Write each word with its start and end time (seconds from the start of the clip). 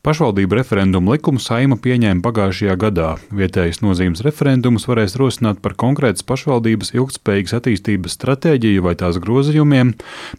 Pašvaldību 0.00 0.56
referendumu 0.56 1.12
likumu 1.12 1.42
saima 1.44 1.76
pieņēma 1.76 2.22
pagājušajā 2.24 2.74
gadā. 2.80 3.08
Vietējas 3.36 3.82
nozīmes 3.84 4.22
referendumus 4.24 4.86
varēs 4.88 5.12
rosināt 5.20 5.58
par 5.60 5.74
konkrētas 5.76 6.24
pašvaldības 6.24 6.94
ilgspējīgas 6.94 7.52
attīstības 7.58 8.14
stratēģiju 8.16 8.86
vai 8.86 8.94
tās 8.96 9.18
grozījumiem, 9.20 9.90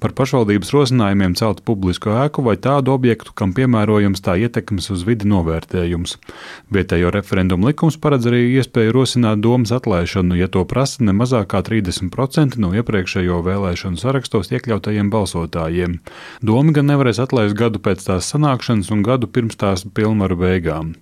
par 0.02 0.16
pašvaldības 0.18 0.74
rosinājumiem 0.74 1.36
celt 1.38 1.62
publisku 1.68 2.10
ēku 2.10 2.42
vai 2.47 2.55
tādu 2.58 2.96
objektu, 2.96 3.36
kam 3.38 3.54
piemērojams 3.54 4.26
tā 4.26 4.34
ietekmes 4.42 4.89
uz 4.96 5.04
vidi 5.05 5.29
novērtējums. 5.29 6.16
Vietējo 6.74 7.14
referendumu 7.14 7.70
likums 7.70 8.00
paredz 8.02 8.32
arī 8.32 8.42
iespēju 8.56 8.98
rosināt 8.98 9.46
domas 9.46 9.76
atlaišanu, 9.78 10.40
ja 10.42 10.50
to 10.50 10.66
prasa 10.66 11.06
ne 11.06 11.14
mazāk 11.14 11.52
kā 11.54 11.62
30% 11.70 12.58
no 12.58 12.74
iepriekšējo 12.82 13.44
vēlēšanu 13.46 14.02
sarakstos 14.02 14.50
iekļautajiem 14.58 15.14
balsotājiem. 15.14 16.00
Doma 16.41 16.73
gan 16.73 16.90
nevarēs 16.96 17.22
atlaist 17.22 17.62
gadu 17.62 17.78
pēc 17.78 18.09
tās 18.09 18.34
sanākšanas 18.34 18.90
un 18.90 19.05
gadu 19.05 19.30
pirms 19.30 19.51
pirms 19.52 19.59
tās 19.59 19.84
pilnvaru 19.94 20.38
beigām. 20.38 20.95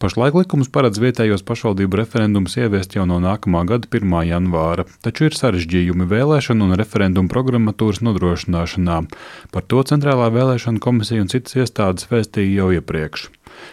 Pašlaik 0.00 0.34
likums 0.34 0.68
paredz 0.68 0.98
vietējos 0.98 1.42
pašvaldību 1.46 1.96
referendumus 1.96 2.56
ieviest 2.56 2.96
jau 2.96 3.06
no 3.06 3.20
nākamā 3.20 3.64
gada 3.66 3.86
1. 3.88 4.26
janvāra, 4.26 4.86
taču 5.02 5.28
ir 5.28 5.36
sarežģījumi 5.36 6.08
vēlēšanu 6.10 6.66
un 6.66 6.76
referendumu 6.76 7.28
programmatūras 7.28 8.02
nodrošināšanā. 8.02 9.06
Par 9.52 9.62
to 9.62 9.82
Centrālā 9.82 10.30
vēlēšana 10.32 10.80
komisija 10.80 11.22
un 11.22 11.30
citas 11.30 11.54
iestādes 11.56 12.08
vēstīja 12.10 12.62
jau 12.62 12.72
iepriekš. 12.72 13.30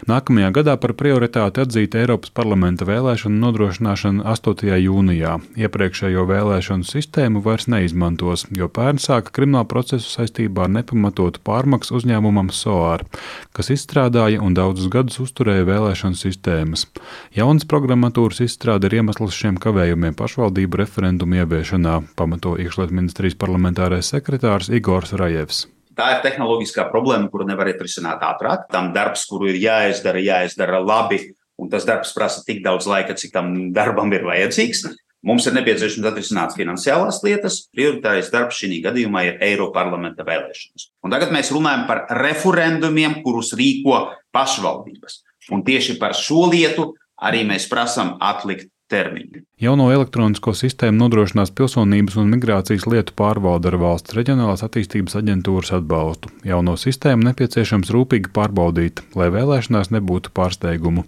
Nākamajā 0.10 0.50
gadā 0.56 0.76
par 0.82 0.94
prioritāti 0.98 1.62
atzīta 1.64 2.00
Eiropas 2.02 2.32
parlamenta 2.36 2.88
vēlēšanu 2.88 3.40
nodrošināšana 3.44 4.26
8. 4.32 4.74
jūnijā. 4.84 5.36
Iepriekšējo 5.60 6.26
vēlēšanu 6.30 6.88
sistēmu 6.88 7.44
vairs 7.46 7.68
neizmantos, 7.72 8.46
jo 8.56 8.70
pērn 8.72 9.02
sāka 9.02 9.34
kriminālu 9.36 9.70
procesu 9.72 10.10
saistībā 10.12 10.68
ar 10.68 10.74
nepamatotu 10.78 11.44
pārmaksu 11.46 11.98
uzņēmumam 12.00 12.52
SOAR, 12.56 13.06
kas 13.56 13.72
izstrādāja 13.76 14.44
un 14.46 14.58
daudzus 14.58 14.92
gadus 14.94 15.20
uzturēja 15.24 15.68
vēlēšanu 15.70 16.20
sistēmas. 16.20 16.88
Jaunas 17.36 17.68
programmatūras 17.70 18.44
izstrāde 18.46 18.90
ir 18.90 19.00
iemesls 19.02 19.36
šiem 19.36 19.60
kavējumiem 19.62 20.18
pašvaldību 20.20 20.84
referendumu 20.84 21.42
ieviešanā, 21.44 22.00
pamato 22.20 22.56
iekšlietu 22.60 23.02
ministrijas 23.02 23.40
parlamentārais 23.40 24.14
sekretārs 24.16 24.72
Igors 24.74 25.16
Rajevs. 25.18 25.68
Tā 26.00 26.14
ir 26.16 26.22
tehnoloģiskā 26.24 26.86
problēma, 26.94 27.28
kuru 27.28 27.44
nevar 27.50 27.68
atrisināt 27.74 28.22
ātrāk. 28.24 28.70
Tam 28.72 28.94
darbs, 28.96 29.26
kuru 29.28 29.50
ir 29.52 29.58
jāizdara, 29.60 30.22
jāizdara 30.24 30.80
labi, 30.80 31.20
un 31.60 31.68
tas 31.72 31.84
darbs 31.88 32.14
prasa 32.16 32.46
tik 32.48 32.62
daudz 32.64 32.88
laika, 32.88 33.18
cik 33.20 33.34
tam 33.36 33.52
darbam 33.76 34.14
ir 34.16 34.24
vajadzīgs. 34.30 34.86
Mums 35.28 35.50
ir 35.50 35.58
nepieciešams 35.58 36.08
atrisināt 36.08 36.56
finansiālās 36.56 37.20
lietas. 37.26 37.66
Prioritārais 37.76 38.32
darbs 38.32 38.62
šī 38.62 38.80
gadījumā 38.86 39.26
ir 39.28 39.44
Eiroparlamenta 39.50 40.24
vēlēšanas. 40.24 40.88
Un 41.04 41.12
tagad 41.12 41.34
mēs 41.36 41.52
runājam 41.52 41.84
par 41.90 42.06
referendumiem, 42.22 43.18
kurus 43.26 43.52
rīko 43.60 44.06
pašvaldības. 44.32 45.20
Un 45.52 45.66
tieši 45.68 45.98
par 46.00 46.16
šo 46.16 46.46
lietu 46.54 46.94
arī 47.20 47.44
mēs 47.50 47.68
prasām 47.68 48.16
atlikt 48.24 48.72
termiņu. 48.90 49.44
Jauno 49.60 49.90
elektronisko 49.92 50.54
sistēmu 50.56 51.02
nodrošinās 51.02 51.52
pilsonības 51.56 52.16
un 52.22 52.30
migrācijas 52.32 52.86
lietu 52.90 53.16
pārvalde 53.20 53.72
ar 53.72 53.78
valsts 53.82 54.16
reģionālās 54.16 54.64
attīstības 54.66 55.18
aģentūras 55.20 55.74
atbalstu. 55.76 56.32
Jauno 56.48 56.76
sistēmu 56.80 57.28
nepieciešams 57.28 57.92
rūpīgi 57.96 58.32
pārbaudīt, 58.36 59.04
lai 59.20 59.28
vēlēšanās 59.36 59.92
nebūtu 59.96 60.32
pārsteigumu, 60.36 61.04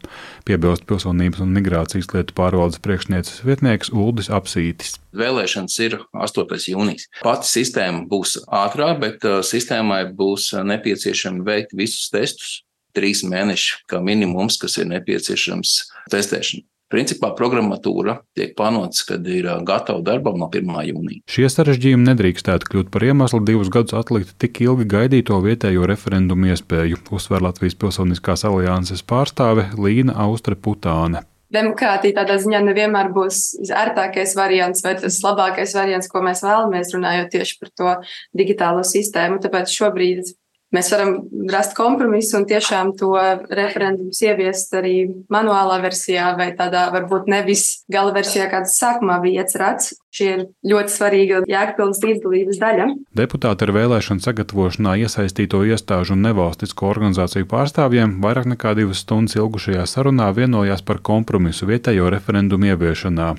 piebilst 0.48 0.88
pilsonības 0.90 1.44
un 1.46 1.54
migrācijas 1.56 2.12
lietu 2.16 2.36
pārvaldes 2.38 2.82
priekšnieces 2.84 3.46
vietnieks 3.48 3.94
Uldis 3.96 4.32
Apsītis. 4.34 4.98
Vēlēšanas 5.18 5.78
ir 5.84 6.00
8. 6.16 6.58
jūnijas. 6.72 7.08
Pati 7.24 7.50
sistēma 7.50 8.06
būs 8.12 8.38
ātrā, 8.48 8.94
bet 9.00 9.24
uh, 9.28 9.40
sistēmai 9.46 10.04
būs 10.16 10.52
nepieciešami 10.68 11.44
veikt 11.48 11.76
visus 11.78 12.12
testus, 12.14 12.60
trīs 12.96 13.24
mēneši 13.28 13.86
kā 13.92 14.02
minimums, 14.04 14.60
kas 14.60 14.78
ir 14.82 14.92
nepieciešams 14.92 15.78
testēšanai. 16.12 16.68
Principā 16.92 17.32
programmatūra 17.38 18.18
tiek 18.36 18.52
plānotas, 18.58 19.06
kad 19.08 19.26
ir 19.32 19.48
gatava 19.68 20.04
darbam 20.04 20.36
no 20.42 20.50
1. 20.52 20.68
jūnija. 20.90 21.24
Šie 21.32 21.48
sarežģījumi 21.52 22.10
nedrīkstētu 22.10 22.68
kļūt 22.68 22.92
par 22.92 23.08
iemeslu 23.08 23.40
divus 23.48 23.72
gadus 23.72 23.96
atlikt 23.96 24.36
tik 24.42 24.60
ilgi 24.66 24.90
gaidīto 24.92 25.40
vietējo 25.44 25.88
referendumu 25.88 26.52
iespēju, 26.52 27.00
uzsver 27.16 27.48
Latvijas 27.48 27.80
Pilsoniskās 27.80 28.44
alianses 28.50 29.06
pārstāve 29.08 29.70
Līna 29.80 30.18
Austre 30.28 30.60
Putāne. 30.60 31.24
Demokrātija 31.52 32.22
tādā 32.22 32.38
ziņā 32.40 32.62
nevienmēr 32.64 33.10
būs 33.12 33.42
ērtākais 33.76 34.38
variants 34.40 34.84
vai 34.86 34.94
tas 35.00 35.18
labākais 35.24 35.74
variants, 35.76 36.08
ko 36.12 36.22
mēs 36.24 36.44
vēlamies, 36.46 36.94
runājot 36.96 37.34
tieši 37.34 37.58
par 37.60 37.72
to 37.76 37.96
digitālo 38.40 38.86
sistēmu. 38.88 39.42
Tāpēc 39.44 39.74
šobrīd 39.76 40.32
mēs 40.76 40.92
varam 40.94 41.16
rast 41.52 41.76
kompromisu 41.78 42.40
un 42.40 42.48
tiešām 42.50 42.94
to 43.00 43.12
referendumu 43.52 44.12
ieviest 44.12 44.74
arī 44.78 44.96
manuālā 45.32 45.82
versijā 45.84 46.32
vai 46.40 46.52
tādā 46.58 46.88
varbūt 46.94 47.30
nevis 47.32 47.84
gala 47.92 48.14
versijā, 48.16 48.48
kāds 48.52 48.78
sākumā 48.80 49.20
bija 49.24 49.44
iecerēts. 49.44 49.96
Šī 50.12 50.26
ir 50.28 50.42
ļoti 50.68 50.92
svarīga 50.92 51.38
jēgpilnas 51.48 52.02
līdzdalības 52.04 52.58
daļa. 52.60 52.88
Deputāti 53.16 53.64
ar 53.64 53.72
vēlēšanu 53.78 54.24
sagatavošanā 54.26 54.98
iesaistīto 55.06 55.62
iestāžu 55.64 56.18
un 56.18 56.26
nevalstisko 56.26 56.90
organizāciju 56.90 57.48
pārstāvjiem 57.52 58.18
vairāk 58.24 58.50
nekā 58.52 58.74
divas 58.76 59.06
stundas 59.06 59.38
ilgušajā 59.40 59.86
sarunā 59.88 60.28
vienojās 60.36 60.84
par 60.84 61.00
kompromisu 61.00 61.70
vietējo 61.72 62.12
referendumu 62.12 62.74
ieviešanā. 62.74 63.30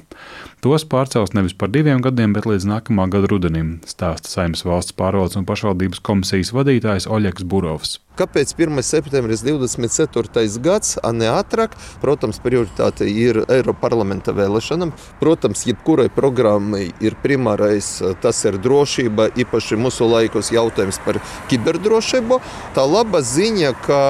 Tos 0.63 0.85
pārcels 0.87 1.33
nevis 1.35 1.57
par 1.59 1.73
diviem 1.75 1.99
gadiem, 2.01 2.33
bet 2.37 2.47
līdz 2.47 2.69
nākamā 2.71 3.09
gada 3.11 3.27
rudenim, 3.29 3.81
stāsta 3.83 4.31
Saimnes 4.31 4.63
valsts 4.63 4.95
pārvaldes 4.95 5.35
un 5.41 5.45
pašvaldības 5.49 5.99
komisijas 6.07 6.53
vadītājs 6.55 7.09
Oļegs 7.11 7.22
Burovs. 7.45 8.01
Kāpēc 8.19 8.53
1. 8.59 8.83
septembris 8.85 9.41
24. 9.41 10.45
gads, 10.61 10.99
a 11.03 11.13
ne 11.17 11.31
ātrāk? 11.33 11.79
Protams, 12.03 12.37
prioritāte 12.45 13.07
ir 13.09 13.41
Eiropas 13.49 13.81
parlamenta 13.81 14.35
vēlēšanām. 14.37 14.93
Protams, 15.21 15.65
jebkurai 15.65 16.11
programmai 16.13 16.91
ir 17.01 17.17
primārais 17.23 17.89
tas 18.21 18.45
ir 18.45 18.59
drošība, 18.61 19.31
īpaši 19.41 19.81
mūsu 19.81 20.11
laikos 20.11 20.53
jautājums 20.53 21.01
par 21.07 21.23
kiberdrošību. 21.49 22.41
Tā 22.77 22.85
laba 22.85 23.25
ziņa, 23.25 23.73
ka 23.87 24.01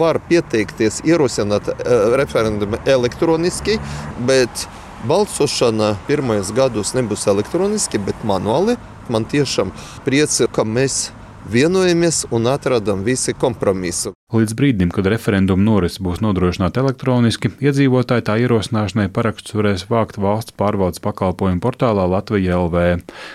var 0.00 0.18
pieteikties, 0.28 1.04
ierosināt 1.06 1.70
referendumu 2.18 2.82
elektroniski, 2.90 3.78
bet 4.26 4.66
balsošana 5.06 5.94
pirmajos 6.08 6.50
gados 6.56 6.94
nebūs 6.98 7.28
elektroniski, 7.30 8.02
bet 8.02 8.26
manuāli. 8.26 8.80
Man 9.12 9.28
tiešām 9.28 9.70
priecē, 10.06 10.48
ka 10.48 10.64
mēs 10.64 11.12
vienojamies 11.50 12.24
un 12.30 12.46
atradam 12.46 13.02
visi 13.04 13.34
kompromisu. 13.34 14.12
Līdz 14.34 14.54
brīdim, 14.58 14.90
kad 14.90 15.06
referenduma 15.06 15.62
norise 15.62 16.02
būs 16.02 16.22
nodrošināta 16.24 16.82
elektroniski, 16.82 17.52
iedzīvotāji 17.62 18.24
tā 18.26 18.34
ierosināšanai 18.42 19.06
parakstus 19.14 19.54
varēs 19.54 19.84
vākt 19.90 20.18
valsts 20.18 20.56
pārvaldes 20.58 21.02
pakalpojumu 21.04 21.62
portālā 21.62 22.06
Latvija 22.10 22.56
LV, 22.64 22.86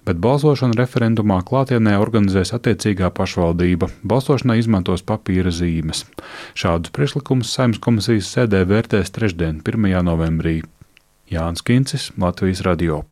bet 0.09 0.19
balsošanu 0.25 0.75
referendumā 0.79 1.39
klātienē 1.47 1.95
organizēs 2.01 2.51
attiecīgā 2.57 3.13
pašvaldība. 3.15 3.91
Balsošanai 4.03 4.59
izmantos 4.59 5.05
papīra 5.05 5.53
zīmes. 5.53 6.03
Šādus 6.57 6.91
priekšlikumus 6.97 7.53
saimnes 7.53 7.79
komisijas 7.85 8.33
sēdē 8.35 8.65
vērtēs 8.67 9.15
trešdien, 9.15 9.63
1. 9.63 9.87
novembrī. 10.09 10.59
Jānis 11.29 11.63
Kincis, 11.63 12.11
Latvijas 12.17 12.65
radio. 12.65 13.03